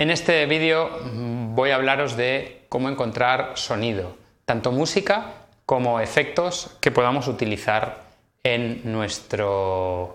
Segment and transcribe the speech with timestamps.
[0.00, 5.26] En este vídeo voy a hablaros de cómo encontrar sonido, tanto música
[5.66, 8.04] como efectos que podamos utilizar
[8.42, 10.14] en nuestros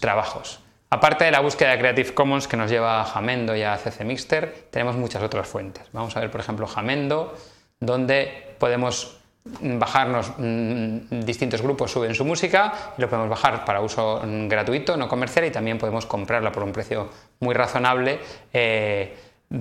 [0.00, 0.58] trabajos.
[0.90, 4.04] Aparte de la búsqueda de Creative Commons que nos lleva a Jamendo y a CC
[4.04, 5.84] Mixter, tenemos muchas otras fuentes.
[5.92, 7.32] Vamos a ver, por ejemplo, Jamendo,
[7.78, 9.20] donde podemos
[9.60, 14.96] bajarnos mm, distintos grupos suben su música y lo podemos bajar para uso mm, gratuito,
[14.96, 18.18] no comercial y también podemos comprarla por un precio muy razonable
[18.52, 19.16] eh,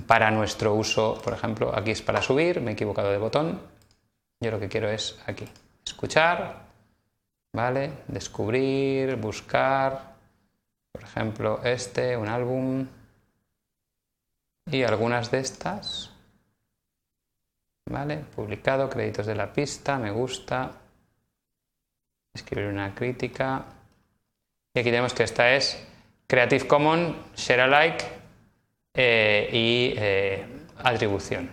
[0.08, 1.20] para nuestro uso.
[1.24, 3.62] Por ejemplo, aquí es para subir, me he equivocado de botón.
[4.42, 5.46] Yo lo que quiero es aquí,
[5.86, 6.66] escuchar,
[7.54, 7.92] ¿vale?
[8.08, 10.16] Descubrir, buscar,
[10.92, 12.88] por ejemplo, este, un álbum
[14.70, 16.15] y algunas de estas.
[17.88, 18.18] ¿Vale?
[18.36, 20.72] Publicado, créditos de la pista, me gusta.
[22.34, 23.66] Escribir una crítica.
[24.74, 25.86] Y aquí tenemos que esta es
[26.28, 28.06] Creative Commons, Share Alike
[28.94, 30.46] eh, y eh,
[30.78, 31.52] atribución.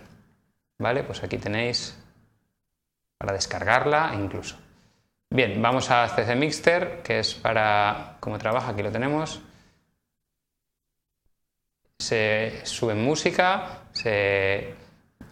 [0.79, 1.03] ¿Vale?
[1.03, 1.97] Pues aquí tenéis
[3.17, 4.57] para descargarla incluso.
[5.29, 9.41] Bien, vamos a CC Mixter, que es para cómo trabaja, aquí lo tenemos.
[11.99, 14.75] Se sube música, se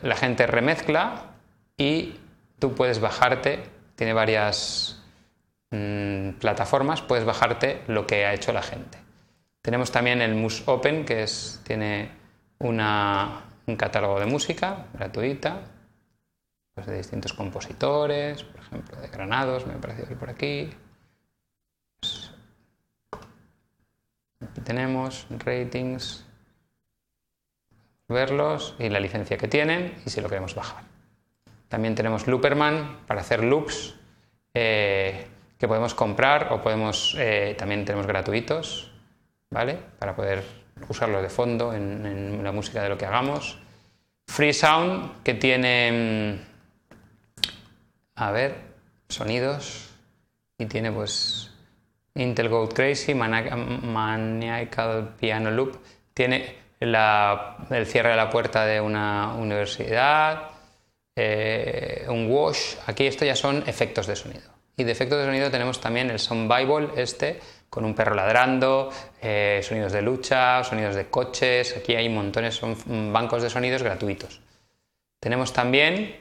[0.01, 1.31] la gente remezcla
[1.77, 2.15] y
[2.59, 3.63] tú puedes bajarte,
[3.95, 5.01] tiene varias
[5.71, 8.97] mm, plataformas, puedes bajarte lo que ha hecho la gente.
[9.61, 12.09] Tenemos también el Mus Open, que es, tiene
[12.59, 15.61] un catálogo de música gratuita,
[16.73, 20.69] pues de distintos compositores, por ejemplo, de Granados, me ha parecido ver por aquí.
[21.99, 22.31] Pues,
[24.41, 26.25] aquí tenemos ratings,
[28.11, 30.83] verlos y la licencia que tienen y si lo queremos bajar.
[31.67, 33.95] También tenemos Looperman para hacer loops
[34.53, 38.91] eh, que podemos comprar o podemos, eh, también tenemos gratuitos,
[39.49, 39.77] ¿vale?
[39.99, 40.43] Para poder
[40.89, 43.57] usarlo de fondo en, la música de lo que hagamos.
[44.27, 46.39] Free Sound que tiene, mm,
[48.15, 48.55] a ver,
[49.07, 49.89] sonidos
[50.57, 51.51] y tiene pues
[52.15, 55.77] Intel Gold Crazy, Maniacal Piano Loop,
[56.13, 60.49] tiene el cierre de la puerta de una universidad,
[61.15, 62.75] eh, un wash.
[62.87, 64.49] Aquí esto ya son efectos de sonido.
[64.75, 68.89] Y de efectos de sonido tenemos también el Sound Bible, este, con un perro ladrando,
[69.21, 71.77] eh, sonidos de lucha, sonidos de coches.
[71.77, 74.41] Aquí hay montones, son bancos de sonidos gratuitos.
[75.19, 76.15] Tenemos también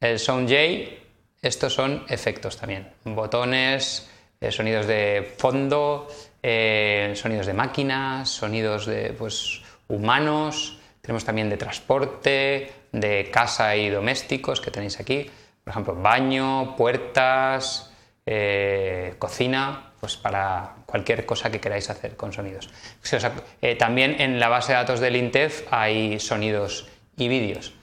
[0.00, 0.96] el Sound J,
[1.40, 2.92] estos son efectos también.
[3.04, 6.08] Botones, eh, sonidos de fondo,
[6.42, 14.60] sonidos de máquinas, sonidos de pues, humanos, tenemos también de transporte, de casa y domésticos
[14.60, 15.30] que tenéis aquí,
[15.62, 17.90] por ejemplo, baño, puertas,
[18.26, 22.70] eh, cocina, pues para cualquier cosa que queráis hacer con sonidos.
[23.60, 27.74] Eh, también en la base de datos del INTEF hay sonidos y vídeos.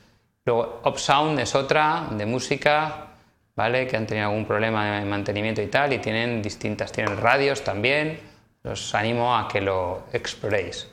[0.45, 3.07] Luego, OpSound es otra de música,
[3.55, 3.85] ¿vale?
[3.87, 8.19] Que han tenido algún problema de mantenimiento y tal, y tienen distintas, tienen radios también.
[8.63, 10.87] Os animo a que lo exploréis.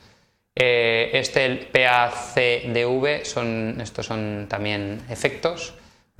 [0.61, 5.73] Eh, este, el PACDV, son, estos son también efectos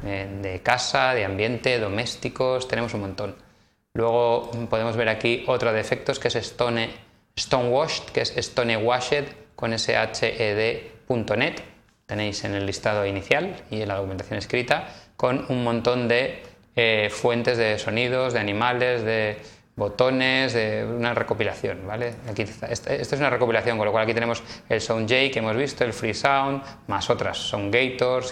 [0.05, 3.35] eh, de casa, de ambiente, domésticos, tenemos un montón.
[3.95, 6.89] Luego podemos ver aquí otro de efectos que es Stone,
[7.37, 9.25] Stonewashed, que es Stonewashed
[9.57, 11.55] con shed.net.
[12.07, 16.45] Tenéis en el listado inicial y en la documentación escrita con un montón de
[16.77, 19.37] eh, fuentes de sonidos, de animales, de
[19.79, 22.17] botones, de una recopilación, ¿vale?
[22.29, 25.57] Aquí esta, es una recopilación, con lo cual aquí tenemos el Sound J que hemos
[25.57, 28.25] visto, el Free Sound, más otras, Sound Gator,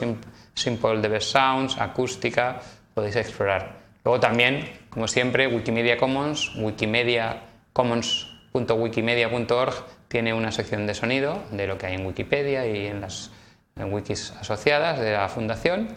[0.54, 2.60] Simple DB Sounds, acústica,
[2.92, 3.76] podéis explorar.
[4.04, 9.74] Luego también, como siempre, Wikimedia Commons, Wikimedia commons.wikimedia.org
[10.08, 13.30] tiene una sección de sonido de lo que hay en Wikipedia y en las
[13.76, 15.94] wikis asociadas de la fundación.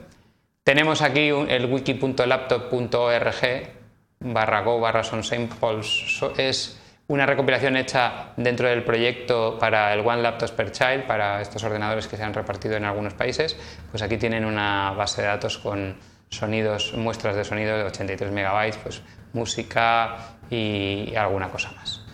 [0.63, 3.78] Tenemos aquí el wiki.laptop.org
[4.19, 10.51] barra go barra samples es una recopilación hecha dentro del proyecto para el One Laptop
[10.51, 13.57] per Child, para estos ordenadores que se han repartido en algunos países,
[13.89, 15.97] pues aquí tienen una base de datos con
[16.29, 19.01] sonidos, muestras de sonido de 83 megabytes, pues
[19.33, 20.17] música
[20.51, 22.05] y alguna cosa más.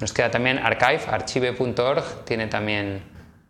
[0.00, 3.02] Nos queda también archive, archive.org, tiene también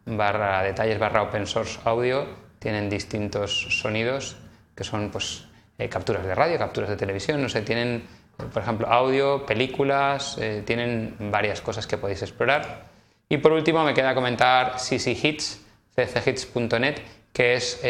[0.04, 2.26] barra detalles barra open source audio,
[2.60, 4.36] tienen distintos sonidos
[4.76, 5.48] que son pues
[5.78, 8.04] eh, capturas de radio, capturas de televisión, no sé, tienen,
[8.38, 12.86] eh, por ejemplo, audio, películas, eh, tienen varias cosas que podéis explorar.
[13.28, 15.64] Y por último me queda comentar CC Hits,
[15.96, 16.96] cchits.net,
[17.32, 17.80] que es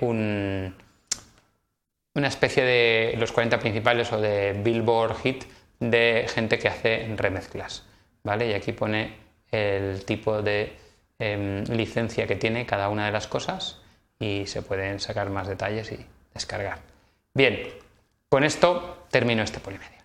[0.00, 0.74] un,
[2.14, 5.44] una especie de los 40 principales o de Billboard Hit
[5.80, 7.84] de gente que hace remezclas.
[8.22, 8.50] ¿vale?
[8.50, 9.16] Y aquí pone
[9.50, 10.76] el tipo de
[11.18, 13.80] em, licencia que tiene cada una de las cosas
[14.18, 16.91] y se pueden sacar más detalles y descargar.
[17.34, 17.66] Bien,
[18.28, 20.01] con esto termino este polimedia.